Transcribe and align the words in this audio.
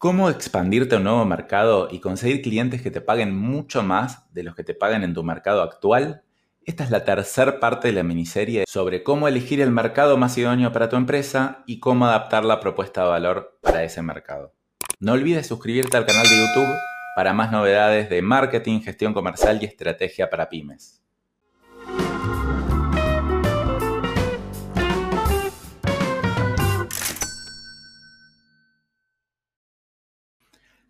¿Cómo 0.00 0.30
expandirte 0.30 0.94
a 0.94 0.98
un 0.98 1.04
nuevo 1.04 1.24
mercado 1.24 1.88
y 1.90 1.98
conseguir 1.98 2.40
clientes 2.40 2.82
que 2.82 2.92
te 2.92 3.00
paguen 3.00 3.34
mucho 3.34 3.82
más 3.82 4.32
de 4.32 4.44
los 4.44 4.54
que 4.54 4.62
te 4.62 4.72
pagan 4.72 5.02
en 5.02 5.12
tu 5.12 5.24
mercado 5.24 5.60
actual? 5.60 6.22
Esta 6.64 6.84
es 6.84 6.92
la 6.92 7.04
tercera 7.04 7.58
parte 7.58 7.88
de 7.88 7.94
la 7.94 8.04
miniserie 8.04 8.62
sobre 8.68 9.02
cómo 9.02 9.26
elegir 9.26 9.60
el 9.60 9.72
mercado 9.72 10.16
más 10.16 10.38
idóneo 10.38 10.70
para 10.70 10.88
tu 10.88 10.94
empresa 10.94 11.64
y 11.66 11.80
cómo 11.80 12.06
adaptar 12.06 12.44
la 12.44 12.60
propuesta 12.60 13.02
de 13.02 13.08
valor 13.08 13.58
para 13.60 13.82
ese 13.82 14.00
mercado. 14.00 14.54
No 15.00 15.14
olvides 15.14 15.48
suscribirte 15.48 15.96
al 15.96 16.06
canal 16.06 16.28
de 16.28 16.36
YouTube 16.36 16.76
para 17.16 17.32
más 17.32 17.50
novedades 17.50 18.08
de 18.08 18.22
marketing, 18.22 18.82
gestión 18.82 19.12
comercial 19.12 19.58
y 19.60 19.64
estrategia 19.64 20.30
para 20.30 20.48
pymes. 20.48 21.02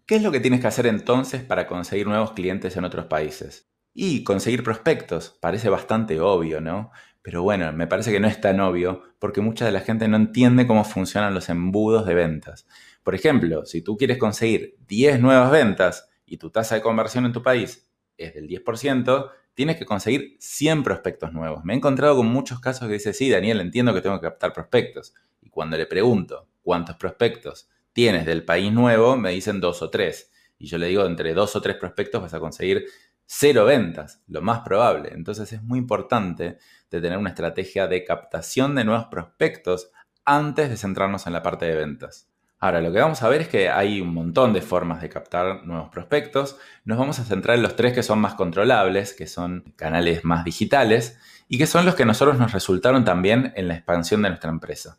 ¿Qué 0.09 0.17
es 0.17 0.23
lo 0.23 0.33
que 0.33 0.41
tienes 0.41 0.63
que 0.63 0.67
hacer 0.67 0.87
entonces 0.87 1.43
para 1.43 1.67
conseguir 1.67 2.07
nuevos 2.07 2.33
clientes 2.33 2.75
en 2.79 2.85
otros 2.87 3.05
países? 3.05 3.69
Y 3.93 4.25
conseguir 4.25 4.63
prospectos. 4.63 5.37
Parece 5.39 5.69
bastante 5.69 6.19
obvio, 6.19 6.63
¿no? 6.63 6.93
Pero 7.21 7.43
bueno, 7.43 7.71
me 7.75 7.87
parece 7.87 8.11
que 8.11 8.19
no 8.19 8.27
es 8.27 8.41
tan 8.41 8.59
obvio 8.61 9.03
porque 9.19 9.43
mucha 9.43 9.67
de 9.67 9.73
la 9.73 9.81
gente 9.81 10.09
no 10.09 10.17
entiende 10.17 10.67
cómo 10.67 10.85
funcionan 10.85 11.35
los 11.35 11.51
embudos 11.51 12.07
de 12.07 12.15
ventas. 12.15 12.67
Por 13.03 13.15
ejemplo, 13.15 13.67
si 13.67 13.83
tú 13.83 13.99
quieres 13.99 14.17
conseguir 14.17 14.79
10 14.89 15.21
nuevas 15.21 15.51
ventas 15.51 16.09
y 16.25 16.39
tu 16.39 16.49
tasa 16.49 16.77
de 16.77 16.81
conversión 16.81 17.27
en 17.27 17.33
tu 17.35 17.43
país 17.43 17.87
es 18.17 18.33
del 18.33 18.49
10%, 18.49 19.31
tienes 19.53 19.77
que 19.77 19.85
conseguir 19.85 20.39
100 20.41 20.85
prospectos 20.85 21.35
nuevos. 21.35 21.67
Me 21.67 21.75
he 21.75 21.77
encontrado 21.77 22.17
con 22.17 22.29
muchos 22.29 22.61
casos 22.61 22.89
que 22.89 22.95
dice, 22.95 23.13
sí, 23.13 23.29
Daniel, 23.29 23.61
entiendo 23.61 23.93
que 23.93 24.01
tengo 24.01 24.19
que 24.19 24.29
captar 24.29 24.55
prospectos. 24.55 25.13
Y 25.43 25.51
cuando 25.51 25.77
le 25.77 25.85
pregunto 25.85 26.49
cuántos 26.63 26.97
prospectos 26.97 27.69
tienes 27.93 28.27
del 28.27 28.45
país 28.45 28.73
nuevo, 28.73 29.17
me 29.17 29.31
dicen 29.31 29.61
dos 29.61 29.83
o 29.83 29.91
tres. 29.91 30.31
Y 30.59 30.67
yo 30.67 30.79
le 30.79 30.89
digo, 30.89 31.05
entre 31.05 31.35
dos 31.35 31.55
o 31.57 31.61
tres 31.61 31.77
prospectos 31.77 32.23
vas 32.23 32.35
a 32.35 32.41
conseguir 32.41 32.87
cero 33.27 33.65
ventas, 33.65 34.23
lo 34.27 34.41
más 34.41 34.61
probable. 34.61 35.11
Entonces 35.13 35.53
es 35.53 35.63
muy 35.63 35.79
importante 35.79 36.59
de 36.91 37.01
tener 37.01 37.19
una 37.19 37.31
estrategia 37.31 37.87
de 37.87 38.05
captación 38.05 38.75
de 38.75 38.85
nuevos 38.85 39.07
prospectos 39.07 39.91
antes 40.25 40.71
de 40.71 40.77
centrarnos 40.77 41.27
en 41.27 41.33
la 41.33 41.43
parte 41.43 41.67
de 41.67 41.77
ventas. 41.77 42.29
Ahora, 42.61 42.81
lo 42.81 42.93
que 42.93 42.99
vamos 42.99 43.23
a 43.23 43.29
ver 43.29 43.43
es 43.43 43.49
que 43.49 43.69
hay 43.69 44.01
un 44.01 44.13
montón 44.13 44.53
de 44.53 44.63
formas 44.63 45.01
de 45.01 45.09
captar 45.09 45.65
nuevos 45.65 45.91
prospectos. 45.91 46.57
Nos 46.85 46.99
vamos 46.99 47.21
a 47.21 47.25
centrar 47.25 47.57
en 47.57 47.63
los 47.63 47.77
tres 47.77 47.93
que 47.93 48.03
son 48.03 48.19
más 48.19 48.35
controlables, 48.35 49.15
que 49.15 49.29
son 49.29 49.73
canales 49.77 50.25
más 50.25 50.45
digitales 50.45 51.19
y 51.49 51.57
que 51.57 51.69
son 51.69 51.87
los 51.87 51.95
que 51.95 52.03
a 52.03 52.07
nosotros 52.07 52.37
nos 52.37 52.53
resultaron 52.53 53.05
también 53.05 53.53
en 53.55 53.69
la 53.69 53.75
expansión 53.75 54.23
de 54.23 54.31
nuestra 54.31 54.51
empresa. 54.51 54.99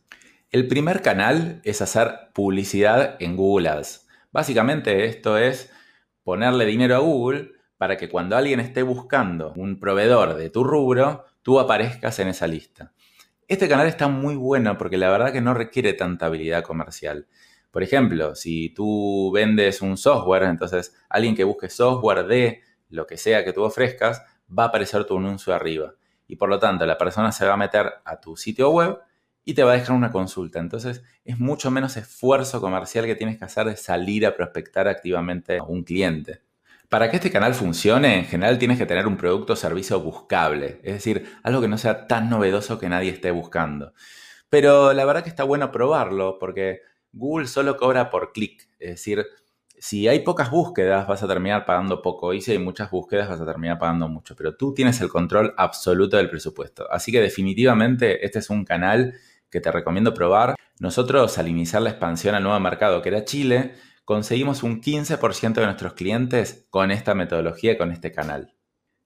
El 0.52 0.68
primer 0.68 1.04
canal 1.04 1.62
es 1.64 1.80
hacer 1.84 2.32
publicidad 2.34 3.18
en 3.20 3.38
Google 3.38 3.70
Ads. 3.70 4.08
Básicamente 4.32 5.06
esto 5.06 5.38
es 5.38 5.72
ponerle 6.24 6.66
dinero 6.66 6.96
a 6.96 7.00
Google 7.00 7.52
para 7.78 7.98
que 7.98 8.10
cuando 8.10 8.36
alguien 8.36 8.60
esté 8.60 8.82
buscando 8.82 9.54
un 9.56 9.80
proveedor 9.80 10.34
de 10.34 10.50
tu 10.50 10.64
rubro, 10.64 11.26
tú 11.44 11.60
aparezcas 11.60 12.18
en 12.18 12.30
esa 12.30 12.48
lista. 12.48 12.94
Este 13.48 13.70
canal 13.70 13.86
está 13.86 14.08
muy 14.08 14.36
bueno 14.36 14.76
porque 14.76 14.98
la 14.98 15.12
verdad 15.12 15.32
que 15.32 15.40
no 15.40 15.54
requiere 15.54 15.94
tanta 15.94 16.26
habilidad 16.26 16.64
comercial. 16.64 17.28
Por 17.70 17.84
ejemplo, 17.84 18.34
si 18.34 18.70
tú 18.74 19.32
vendes 19.32 19.84
un 19.84 19.98
software, 19.98 20.46
entonces 20.46 20.96
alguien 21.10 21.36
que 21.36 21.44
busque 21.44 21.70
software 21.70 22.26
de 22.26 22.64
lo 22.90 23.06
que 23.06 23.18
sea 23.18 23.46
que 23.46 23.54
tú 23.54 23.62
ofrezcas, 23.62 24.24
va 24.50 24.64
a 24.64 24.68
aparecer 24.70 25.06
tu 25.06 25.16
anuncio 25.16 25.54
arriba. 25.54 25.94
Y 26.28 26.38
por 26.38 26.50
lo 26.50 26.58
tanto, 26.58 26.88
la 26.88 26.98
persona 26.98 27.32
se 27.32 27.46
va 27.46 27.54
a 27.54 27.58
meter 27.58 27.94
a 28.04 28.20
tu 28.20 28.36
sitio 28.36 28.72
web 28.72 28.98
y 29.50 29.56
te 29.56 29.64
va 29.64 29.72
a 29.72 29.78
dejar 29.78 29.96
una 29.96 30.12
consulta. 30.12 30.60
Entonces 30.60 31.04
es 31.26 31.40
mucho 31.40 31.72
menos 31.72 31.98
esfuerzo 31.98 32.62
comercial 32.62 33.06
que 33.06 33.16
tienes 33.16 33.40
que 33.40 33.46
hacer 33.46 33.66
de 33.66 33.76
salir 33.76 34.28
a 34.28 34.36
prospectar 34.36 34.88
activamente 34.88 35.58
a 35.58 35.64
un 35.64 35.84
cliente. 35.84 36.42
Para 36.88 37.10
que 37.10 37.16
este 37.16 37.32
canal 37.32 37.56
funcione, 37.56 38.20
en 38.20 38.26
general 38.26 38.60
tienes 38.60 38.78
que 38.78 38.86
tener 38.86 39.08
un 39.08 39.18
producto 39.18 39.54
o 39.54 39.56
servicio 39.56 40.00
buscable, 40.02 40.80
es 40.84 40.94
decir, 40.94 41.26
algo 41.42 41.62
que 41.62 41.68
no 41.68 41.80
sea 41.80 42.06
tan 42.06 42.30
novedoso 42.30 42.78
que 42.78 42.90
nadie 42.90 43.10
esté 43.10 43.32
buscando. 43.32 43.94
Pero 44.50 44.94
la 44.94 45.06
verdad 45.06 45.24
que 45.24 45.30
está 45.30 45.44
bueno 45.44 45.72
probarlo 45.72 46.38
porque 46.40 46.82
Google 47.12 47.48
solo 47.48 47.76
cobra 47.76 48.12
por 48.12 48.34
clic, 48.34 48.70
es 48.78 48.90
decir, 48.92 49.26
si 49.80 50.10
hay 50.10 50.20
pocas 50.20 50.52
búsquedas 50.52 51.08
vas 51.08 51.24
a 51.24 51.28
terminar 51.28 51.66
pagando 51.66 52.02
poco 52.02 52.34
y 52.34 52.42
si 52.42 52.52
hay 52.52 52.60
muchas 52.60 52.92
búsquedas 52.92 53.30
vas 53.30 53.40
a 53.40 53.46
terminar 53.46 53.80
pagando 53.80 54.10
mucho, 54.10 54.36
pero 54.36 54.56
tú 54.56 54.74
tienes 54.74 55.00
el 55.02 55.10
control 55.10 55.54
absoluto 55.58 56.18
del 56.18 56.30
presupuesto. 56.30 56.92
Así 56.92 57.12
que 57.12 57.22
definitivamente 57.22 58.26
este 58.26 58.40
es 58.40 58.50
un 58.50 58.66
canal 58.66 59.16
que 59.50 59.62
te 59.62 59.72
recomiendo 59.72 60.14
probar. 60.14 60.56
Nosotros 60.80 61.38
al 61.38 61.48
iniciar 61.48 61.82
la 61.82 61.92
expansión 61.92 62.36
al 62.36 62.44
nuevo 62.44 62.60
mercado 62.60 63.02
que 63.02 63.10
era 63.10 63.26
Chile, 63.26 63.76
conseguimos 64.06 64.64
un 64.64 64.82
15% 64.82 65.54
de 65.54 65.66
nuestros 65.66 65.94
clientes 65.94 66.68
con 66.70 66.92
esta 66.92 67.14
metodología, 67.14 67.78
con 67.78 67.92
este 67.92 68.12
canal. 68.12 68.56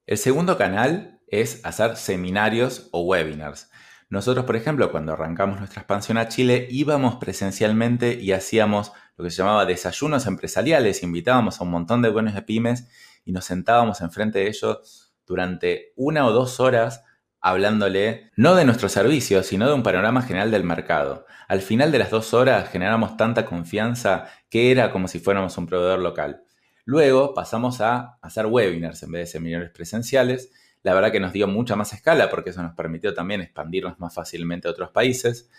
El 0.05 0.17
segundo 0.17 0.57
canal 0.57 1.21
es 1.27 1.59
hacer 1.65 1.95
seminarios 1.95 2.89
o 2.91 3.01
webinars. 3.01 3.69
Nosotros, 4.09 4.45
por 4.45 4.55
ejemplo, 4.55 4.91
cuando 4.91 5.13
arrancamos 5.13 5.57
nuestra 5.57 5.81
expansión 5.81 6.17
a 6.17 6.27
Chile, 6.27 6.67
íbamos 6.69 7.15
presencialmente 7.15 8.13
y 8.13 8.31
hacíamos 8.31 8.91
lo 9.17 9.23
que 9.23 9.31
se 9.31 9.37
llamaba 9.37 9.65
desayunos 9.65 10.27
empresariales, 10.27 11.03
invitábamos 11.03 11.59
a 11.59 11.63
un 11.63 11.71
montón 11.71 12.01
de 12.01 12.09
buenos 12.09 12.33
de 12.33 12.41
pymes 12.41 12.87
y 13.25 13.31
nos 13.31 13.45
sentábamos 13.45 14.01
enfrente 14.01 14.39
de 14.39 14.47
ellos 14.47 15.13
durante 15.25 15.93
una 15.95 16.25
o 16.25 16.31
dos 16.31 16.59
horas 16.59 17.03
hablándole 17.43 18.31
no 18.37 18.55
de 18.55 18.63
nuestro 18.63 18.87
servicio, 18.87 19.43
sino 19.43 19.67
de 19.67 19.73
un 19.73 19.83
panorama 19.83 20.21
general 20.21 20.49
del 20.49 20.63
mercado. 20.63 21.27
Al 21.49 21.61
final 21.61 21.91
de 21.91 21.99
las 21.99 22.09
dos 22.09 22.33
horas 22.33 22.69
generamos 22.69 23.17
tanta 23.17 23.45
confianza 23.45 24.29
que 24.49 24.71
era 24.71 24.91
como 24.91 25.09
si 25.09 25.19
fuéramos 25.19 25.57
un 25.57 25.67
proveedor 25.67 25.99
local. 25.99 26.45
Luego 26.85 27.33
pasamos 27.33 27.81
a 27.81 28.17
hacer 28.21 28.45
webinars 28.45 29.03
en 29.03 29.11
vez 29.11 29.27
de 29.27 29.31
seminarios 29.33 29.71
presenciales. 29.71 30.51
La 30.83 30.93
verdad 30.93 31.11
que 31.11 31.19
nos 31.19 31.33
dio 31.33 31.47
mucha 31.47 31.75
más 31.75 31.91
escala 31.91 32.29
porque 32.29 32.51
eso 32.51 32.63
nos 32.63 32.75
permitió 32.75 33.13
también 33.13 33.41
expandirnos 33.41 33.99
más 33.99 34.13
fácilmente 34.13 34.69
a 34.69 34.71
otros 34.71 34.91
países. 34.91 35.49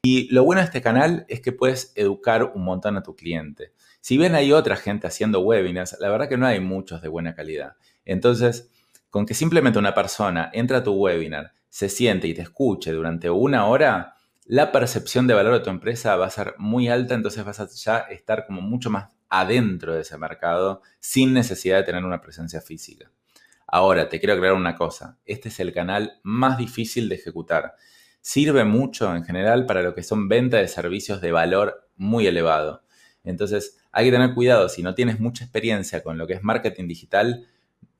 Y 0.00 0.32
lo 0.32 0.44
bueno 0.44 0.60
de 0.60 0.66
este 0.66 0.80
canal 0.80 1.26
es 1.28 1.40
que 1.40 1.50
puedes 1.50 1.92
educar 1.96 2.52
un 2.54 2.64
montón 2.64 2.96
a 2.96 3.02
tu 3.02 3.16
cliente. 3.16 3.72
Si 4.00 4.16
bien 4.16 4.36
hay 4.36 4.52
otra 4.52 4.76
gente 4.76 5.08
haciendo 5.08 5.40
webinars, 5.40 5.96
la 6.00 6.08
verdad 6.08 6.28
que 6.28 6.36
no 6.36 6.46
hay 6.46 6.60
muchos 6.60 7.02
de 7.02 7.08
buena 7.08 7.34
calidad. 7.34 7.74
Entonces, 8.04 8.71
con 9.12 9.26
que 9.26 9.34
simplemente 9.34 9.78
una 9.78 9.92
persona 9.92 10.48
entra 10.54 10.78
a 10.78 10.82
tu 10.82 10.94
webinar, 10.94 11.52
se 11.68 11.90
siente 11.90 12.28
y 12.28 12.32
te 12.34 12.40
escuche 12.40 12.92
durante 12.92 13.28
una 13.28 13.66
hora, 13.66 14.14
la 14.46 14.72
percepción 14.72 15.26
de 15.26 15.34
valor 15.34 15.52
de 15.52 15.60
tu 15.60 15.68
empresa 15.68 16.16
va 16.16 16.24
a 16.24 16.30
ser 16.30 16.54
muy 16.56 16.88
alta, 16.88 17.14
entonces 17.14 17.44
vas 17.44 17.60
a 17.60 17.68
ya 17.68 17.98
estar 17.98 18.46
como 18.46 18.62
mucho 18.62 18.88
más 18.88 19.10
adentro 19.28 19.92
de 19.92 20.00
ese 20.00 20.16
mercado 20.16 20.80
sin 20.98 21.34
necesidad 21.34 21.76
de 21.76 21.82
tener 21.82 22.06
una 22.06 22.22
presencia 22.22 22.62
física. 22.62 23.10
Ahora, 23.66 24.08
te 24.08 24.18
quiero 24.18 24.32
aclarar 24.32 24.56
una 24.56 24.76
cosa, 24.76 25.18
este 25.26 25.50
es 25.50 25.60
el 25.60 25.74
canal 25.74 26.18
más 26.22 26.56
difícil 26.56 27.10
de 27.10 27.16
ejecutar. 27.16 27.74
Sirve 28.22 28.64
mucho 28.64 29.14
en 29.14 29.24
general 29.24 29.66
para 29.66 29.82
lo 29.82 29.94
que 29.94 30.02
son 30.02 30.26
ventas 30.26 30.62
de 30.62 30.68
servicios 30.68 31.20
de 31.20 31.32
valor 31.32 31.86
muy 31.96 32.26
elevado. 32.26 32.82
Entonces, 33.24 33.76
hay 33.92 34.06
que 34.06 34.12
tener 34.12 34.32
cuidado, 34.32 34.70
si 34.70 34.82
no 34.82 34.94
tienes 34.94 35.20
mucha 35.20 35.44
experiencia 35.44 36.02
con 36.02 36.16
lo 36.16 36.26
que 36.26 36.32
es 36.32 36.42
marketing 36.42 36.88
digital, 36.88 37.46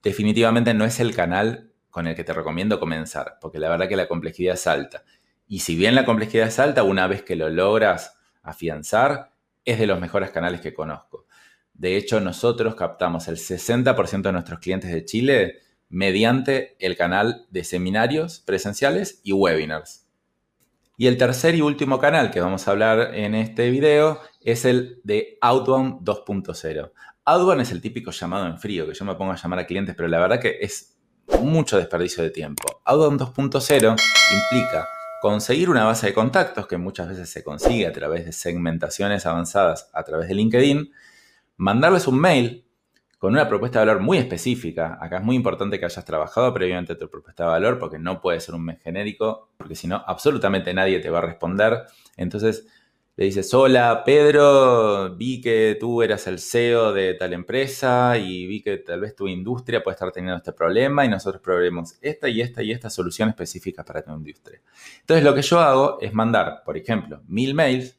definitivamente 0.03 0.75
no 0.75 0.85
es 0.85 1.01
el 1.01 1.15
canal 1.15 1.73
con 1.91 2.07
el 2.07 2.15
que 2.15 2.25
te 2.25 2.33
recomiendo 2.33 2.81
comenzar, 2.81 3.39
porque 3.41 3.59
la 3.59 3.69
verdad 3.69 3.89
que 3.89 3.97
la 3.97 4.09
complejidad 4.09 4.55
es 4.55 4.67
alta. 4.67 5.05
Y 5.47 5.61
si 5.61 5.77
bien 5.77 5.95
la 5.95 6.05
complejidad 6.05 6.49
es 6.49 6.59
alta, 6.59 6.83
una 6.83 7.07
vez 7.07 7.23
que 7.23 7.37
lo 7.37 7.51
logras 7.51 8.19
afianzar, 8.43 9.33
es 9.65 9.79
de 9.79 9.87
los 9.87 10.01
mejores 10.01 10.31
canales 10.31 10.61
que 10.61 10.75
conozco. 10.75 11.27
De 11.75 11.97
hecho, 11.97 12.21
nosotros 12.21 12.75
captamos 12.75 13.29
el 13.29 13.37
60% 13.37 14.23
de 14.23 14.33
nuestros 14.33 14.59
clientes 14.61 14.91
de 14.91 15.05
Chile 15.05 15.59
mediante 15.89 16.77
el 16.79 16.97
canal 16.97 17.47
de 17.51 17.65
seminarios 17.65 18.41
presenciales 18.41 19.21
y 19.23 19.33
webinars. 19.33 20.07
Y 20.97 21.07
el 21.07 21.19
tercer 21.19 21.55
y 21.55 21.61
último 21.61 21.99
canal 21.99 22.31
que 22.31 22.41
vamos 22.41 22.67
a 22.67 22.71
hablar 22.71 23.15
en 23.15 23.35
este 23.35 23.71
video 23.71 24.21
es 24.41 24.65
el 24.65 25.01
de 25.05 25.39
Outbound 25.41 26.03
2.0. 26.05 26.93
Outbound 27.25 27.61
es 27.61 27.71
el 27.71 27.81
típico 27.81 28.11
llamado 28.11 28.47
en 28.47 28.59
frío, 28.59 28.87
que 28.87 28.95
yo 28.95 29.05
me 29.05 29.15
pongo 29.15 29.31
a 29.31 29.37
llamar 29.37 29.61
a 29.61 29.67
clientes, 29.67 29.95
pero 29.95 30.09
la 30.09 30.19
verdad 30.19 30.41
que 30.41 30.59
es 30.61 30.99
mucho 31.41 31.77
desperdicio 31.77 32.25
de 32.25 32.31
tiempo. 32.31 32.83
Outbound 32.85 33.21
2.0 33.21 33.97
implica 34.33 34.89
conseguir 35.21 35.71
una 35.71 35.85
base 35.85 36.09
de 36.09 36.15
contactos 36.15 36.67
que 36.67 36.79
muchas 36.79 37.09
veces 37.09 37.31
se 37.31 37.45
consigue 37.45 37.87
a 37.87 37.93
través 37.93 38.25
de 38.25 38.33
segmentaciones 38.33 39.25
avanzadas 39.25 39.89
a 39.93 40.03
través 40.03 40.27
de 40.27 40.35
LinkedIn, 40.35 40.93
mandarles 41.59 42.09
un 42.09 42.19
mail 42.19 42.67
con 43.19 43.33
una 43.35 43.49
propuesta 43.49 43.79
de 43.79 43.87
valor 43.87 44.03
muy 44.03 44.19
específica. 44.19 44.99
Acá 45.01 45.19
es 45.19 45.23
muy 45.23 45.37
importante 45.37 45.79
que 45.79 45.85
hayas 45.85 46.05
trabajado 46.05 46.53
previamente 46.53 46.97
tu 46.97 47.09
propuesta 47.09 47.45
de 47.45 47.51
valor 47.51 47.79
porque 47.79 48.01
no 48.01 48.21
puede 48.21 48.41
ser 48.41 48.57
un 48.57 48.65
mes 48.65 48.83
genérico, 48.83 49.53
porque 49.57 49.77
si 49.77 49.87
no, 49.87 50.03
absolutamente 50.09 50.75
nadie 50.75 50.99
te 50.99 51.09
va 51.09 51.19
a 51.19 51.23
responder. 51.23 51.85
Entonces, 52.17 52.67
le 53.15 53.27
dices, 53.27 53.53
hola 53.53 54.05
Pedro, 54.07 55.15
vi 55.17 55.43
que 55.43 55.77
tú 55.79 56.03
eras 56.03 56.27
el 56.27 56.39
CEO 56.39 56.95
de 56.95 57.13
tal 57.13 57.35
empresa 57.35 58.17
y 58.17 58.47
vi 58.47 58.63
que 58.63 58.79
tal 58.79 59.01
vez 59.01 59.15
tu 59.15 59.29
industria 59.29 59.83
puede 59.83 59.97
estar 59.97 60.11
teniendo 60.13 60.39
este 60.39 60.53
problema 60.53 61.05
y 61.05 61.09
nosotros 61.09 61.43
proveemos 61.43 61.99
esta 62.01 62.29
y 62.31 62.41
esta 62.41 62.63
y 62.63 62.73
esta 62.73 62.89
solución 62.89 63.29
específica 63.29 63.85
para 63.85 64.03
tu 64.03 64.13
industria. 64.13 64.63
Entonces 65.01 65.25
lo 65.25 65.35
que 65.35 65.43
yo 65.43 65.61
hago 65.61 65.99
es 66.01 66.15
mandar, 66.15 66.63
por 66.65 66.79
ejemplo, 66.79 67.23
mil 67.27 67.55
mails 67.55 67.99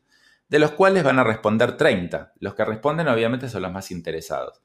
de 0.49 0.59
los 0.59 0.71
cuales 0.71 1.03
van 1.03 1.19
a 1.19 1.23
responder 1.23 1.77
30. 1.77 2.33
Los 2.39 2.55
que 2.55 2.65
responden 2.65 3.07
obviamente 3.07 3.49
son 3.49 3.61
los 3.61 3.71
más 3.71 3.91
interesados. 3.91 4.61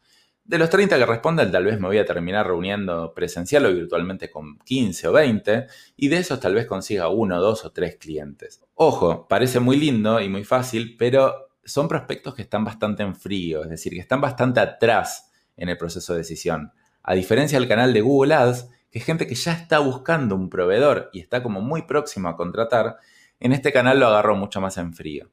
De 0.48 0.56
los 0.56 0.70
30 0.70 0.96
que 0.96 1.04
responden, 1.04 1.52
tal 1.52 1.66
vez 1.66 1.78
me 1.78 1.88
voy 1.88 1.98
a 1.98 2.06
terminar 2.06 2.46
reuniendo 2.46 3.12
presencial 3.12 3.66
o 3.66 3.74
virtualmente 3.74 4.30
con 4.30 4.56
15 4.60 5.08
o 5.08 5.12
20, 5.12 5.66
y 5.94 6.08
de 6.08 6.16
esos 6.16 6.40
tal 6.40 6.54
vez 6.54 6.64
consiga 6.64 7.08
uno, 7.08 7.38
dos 7.38 7.66
o 7.66 7.70
tres 7.70 7.96
clientes. 7.96 8.62
Ojo, 8.74 9.28
parece 9.28 9.60
muy 9.60 9.76
lindo 9.76 10.18
y 10.22 10.30
muy 10.30 10.44
fácil, 10.44 10.96
pero 10.98 11.50
son 11.62 11.86
prospectos 11.86 12.34
que 12.34 12.40
están 12.40 12.64
bastante 12.64 13.02
en 13.02 13.14
frío, 13.14 13.62
es 13.62 13.68
decir, 13.68 13.92
que 13.92 14.00
están 14.00 14.22
bastante 14.22 14.60
atrás 14.60 15.30
en 15.54 15.68
el 15.68 15.76
proceso 15.76 16.14
de 16.14 16.20
decisión. 16.20 16.72
A 17.02 17.12
diferencia 17.12 17.58
del 17.58 17.68
canal 17.68 17.92
de 17.92 18.00
Google 18.00 18.32
Ads, 18.32 18.70
que 18.90 19.00
es 19.00 19.04
gente 19.04 19.26
que 19.26 19.34
ya 19.34 19.52
está 19.52 19.80
buscando 19.80 20.34
un 20.34 20.48
proveedor 20.48 21.10
y 21.12 21.20
está 21.20 21.42
como 21.42 21.60
muy 21.60 21.82
próximo 21.82 22.30
a 22.30 22.38
contratar, 22.38 22.96
en 23.38 23.52
este 23.52 23.70
canal 23.70 24.00
lo 24.00 24.06
agarro 24.06 24.34
mucho 24.34 24.62
más 24.62 24.78
en 24.78 24.94
frío. 24.94 25.28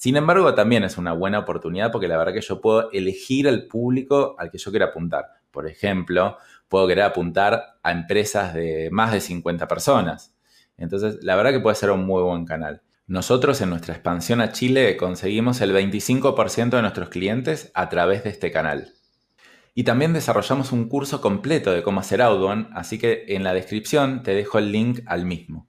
Sin 0.00 0.16
embargo, 0.16 0.54
también 0.54 0.82
es 0.82 0.96
una 0.96 1.12
buena 1.12 1.40
oportunidad 1.40 1.92
porque 1.92 2.08
la 2.08 2.16
verdad 2.16 2.32
que 2.32 2.40
yo 2.40 2.62
puedo 2.62 2.90
elegir 2.90 3.46
al 3.46 3.66
público 3.66 4.34
al 4.38 4.50
que 4.50 4.56
yo 4.56 4.70
quiera 4.70 4.86
apuntar. 4.86 5.26
Por 5.50 5.68
ejemplo, 5.68 6.38
puedo 6.68 6.88
querer 6.88 7.04
apuntar 7.04 7.78
a 7.82 7.92
empresas 7.92 8.54
de 8.54 8.88
más 8.90 9.12
de 9.12 9.20
50 9.20 9.68
personas. 9.68 10.34
Entonces, 10.78 11.18
la 11.22 11.36
verdad 11.36 11.50
que 11.50 11.60
puede 11.60 11.76
ser 11.76 11.90
un 11.90 12.06
muy 12.06 12.22
buen 12.22 12.46
canal. 12.46 12.80
Nosotros 13.08 13.60
en 13.60 13.68
nuestra 13.68 13.92
expansión 13.92 14.40
a 14.40 14.52
Chile 14.52 14.96
conseguimos 14.96 15.60
el 15.60 15.74
25% 15.74 16.70
de 16.70 16.80
nuestros 16.80 17.10
clientes 17.10 17.70
a 17.74 17.90
través 17.90 18.24
de 18.24 18.30
este 18.30 18.50
canal. 18.50 18.94
Y 19.74 19.84
también 19.84 20.14
desarrollamos 20.14 20.72
un 20.72 20.88
curso 20.88 21.20
completo 21.20 21.72
de 21.72 21.82
cómo 21.82 22.00
hacer 22.00 22.22
outbound, 22.22 22.70
así 22.72 22.98
que 22.98 23.26
en 23.28 23.44
la 23.44 23.52
descripción 23.52 24.22
te 24.22 24.34
dejo 24.34 24.56
el 24.56 24.72
link 24.72 25.00
al 25.04 25.26
mismo. 25.26 25.68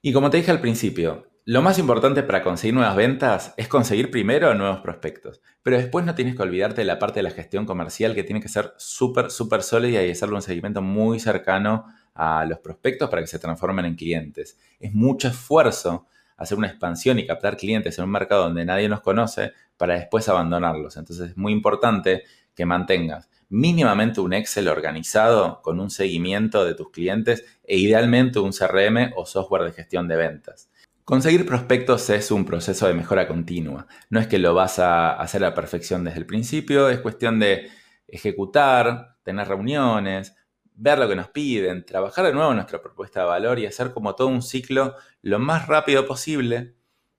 Y 0.00 0.12
como 0.12 0.30
te 0.30 0.36
dije 0.36 0.52
al 0.52 0.60
principio, 0.60 1.26
lo 1.46 1.60
más 1.60 1.78
importante 1.78 2.22
para 2.22 2.42
conseguir 2.42 2.74
nuevas 2.74 2.96
ventas 2.96 3.52
es 3.58 3.68
conseguir 3.68 4.10
primero 4.10 4.54
nuevos 4.54 4.78
prospectos, 4.78 5.42
pero 5.62 5.76
después 5.76 6.04
no 6.06 6.14
tienes 6.14 6.36
que 6.36 6.42
olvidarte 6.42 6.80
de 6.80 6.86
la 6.86 6.98
parte 6.98 7.18
de 7.18 7.24
la 7.24 7.30
gestión 7.30 7.66
comercial 7.66 8.14
que 8.14 8.24
tiene 8.24 8.40
que 8.40 8.48
ser 8.48 8.72
súper, 8.78 9.30
súper 9.30 9.62
sólida 9.62 10.02
y 10.02 10.10
hacerle 10.10 10.36
un 10.36 10.42
seguimiento 10.42 10.80
muy 10.80 11.20
cercano 11.20 11.84
a 12.14 12.46
los 12.46 12.60
prospectos 12.60 13.10
para 13.10 13.20
que 13.20 13.28
se 13.28 13.38
transformen 13.38 13.84
en 13.84 13.94
clientes. 13.94 14.58
Es 14.80 14.94
mucho 14.94 15.28
esfuerzo 15.28 16.06
hacer 16.38 16.56
una 16.56 16.68
expansión 16.68 17.18
y 17.18 17.26
captar 17.26 17.58
clientes 17.58 17.98
en 17.98 18.04
un 18.04 18.10
mercado 18.10 18.44
donde 18.44 18.64
nadie 18.64 18.88
nos 18.88 19.02
conoce 19.02 19.52
para 19.76 19.94
después 19.94 20.26
abandonarlos. 20.30 20.96
Entonces 20.96 21.30
es 21.30 21.36
muy 21.36 21.52
importante 21.52 22.24
que 22.54 22.64
mantengas 22.64 23.28
mínimamente 23.50 24.20
un 24.20 24.32
Excel 24.32 24.68
organizado 24.68 25.60
con 25.62 25.78
un 25.78 25.90
seguimiento 25.90 26.64
de 26.64 26.74
tus 26.74 26.90
clientes 26.90 27.44
e 27.64 27.76
idealmente 27.76 28.38
un 28.38 28.52
CRM 28.52 29.12
o 29.16 29.26
software 29.26 29.64
de 29.64 29.72
gestión 29.72 30.08
de 30.08 30.16
ventas. 30.16 30.70
Conseguir 31.04 31.44
prospectos 31.44 32.08
es 32.08 32.30
un 32.30 32.46
proceso 32.46 32.86
de 32.86 32.94
mejora 32.94 33.28
continua. 33.28 33.86
No 34.08 34.20
es 34.20 34.26
que 34.26 34.38
lo 34.38 34.54
vas 34.54 34.78
a 34.78 35.12
hacer 35.12 35.44
a 35.44 35.52
perfección 35.52 36.02
desde 36.02 36.18
el 36.18 36.26
principio, 36.26 36.88
es 36.88 37.00
cuestión 37.00 37.38
de 37.38 37.68
ejecutar, 38.08 39.16
tener 39.22 39.46
reuniones, 39.46 40.34
ver 40.74 40.98
lo 40.98 41.06
que 41.06 41.14
nos 41.14 41.28
piden, 41.28 41.84
trabajar 41.84 42.24
de 42.24 42.32
nuevo 42.32 42.54
nuestra 42.54 42.80
propuesta 42.80 43.20
de 43.20 43.26
valor 43.26 43.58
y 43.58 43.66
hacer 43.66 43.92
como 43.92 44.14
todo 44.14 44.28
un 44.28 44.40
ciclo 44.40 44.96
lo 45.20 45.38
más 45.38 45.68
rápido 45.68 46.06
posible 46.06 46.74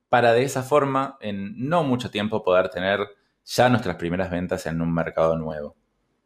para 0.10 0.34
de 0.34 0.42
esa 0.42 0.64
forma 0.64 1.18
en 1.22 1.54
no 1.70 1.84
mucho 1.84 2.10
tiempo 2.10 2.44
poder 2.44 2.70
tener 2.70 3.02
ya 3.46 3.70
nuestras 3.70 3.98
primeras 3.98 4.32
ventas 4.32 4.66
en 4.66 4.82
un 4.82 4.92
mercado 4.92 5.38
nuevo. 5.38 5.76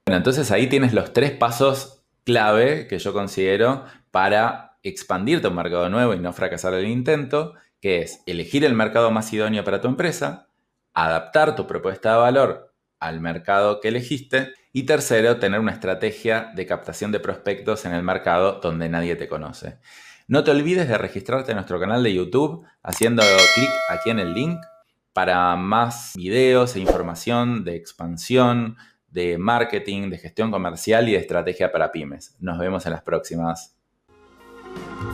Bueno, 0.06 0.17
entonces 0.17 0.50
ahí 0.51 0.67
tienes 0.67 0.94
los 0.94 1.11
tres 1.11 1.31
pasos 1.31 2.03
clave 2.23 2.88
que 2.88 3.00
yo 3.00 3.11
considero 3.11 3.83
para 4.11 4.69
expandirte 4.83 5.47
a 5.47 5.49
un 5.49 5.55
mercado 5.55 5.89
nuevo 5.89 6.13
y 6.13 6.19
no 6.19 6.33
fracasar 6.33 6.73
el 6.73 6.87
intento, 6.87 7.53
que 7.81 8.01
es 8.01 8.21
elegir 8.25 8.65
el 8.65 8.73
mercado 8.73 9.11
más 9.11 9.31
idóneo 9.33 9.63
para 9.63 9.81
tu 9.81 9.87
empresa, 9.87 10.49
adaptar 10.93 11.55
tu 11.55 11.67
propuesta 11.67 12.13
de 12.13 12.19
valor 12.19 12.73
al 12.99 13.21
mercado 13.21 13.79
que 13.79 13.87
elegiste 13.87 14.53
y 14.73 14.83
tercero, 14.83 15.39
tener 15.39 15.59
una 15.59 15.71
estrategia 15.71 16.51
de 16.55 16.65
captación 16.65 17.11
de 17.11 17.19
prospectos 17.19 17.85
en 17.85 17.93
el 17.93 18.03
mercado 18.03 18.59
donde 18.61 18.89
nadie 18.89 19.15
te 19.15 19.27
conoce. 19.27 19.79
No 20.27 20.43
te 20.43 20.51
olvides 20.51 20.87
de 20.87 20.97
registrarte 20.97 21.51
en 21.51 21.55
nuestro 21.55 21.79
canal 21.79 22.03
de 22.03 22.13
YouTube 22.13 22.63
haciendo 22.83 23.23
clic 23.55 23.69
aquí 23.89 24.11
en 24.11 24.19
el 24.19 24.33
link 24.33 24.59
para 25.13 25.55
más 25.55 26.13
videos 26.15 26.75
e 26.75 26.79
información 26.79 27.63
de 27.63 27.75
expansión, 27.75 28.77
de 29.07 29.37
marketing, 29.39 30.09
de 30.09 30.19
gestión 30.19 30.51
comercial 30.51 31.09
y 31.09 31.13
de 31.13 31.17
estrategia 31.17 31.71
para 31.71 31.91
pymes. 31.91 32.35
Nos 32.39 32.59
vemos 32.59 32.85
en 32.85 32.91
las 32.91 33.01
próximas. 33.01 33.78
Thank 34.79 35.01
you. 35.03 35.08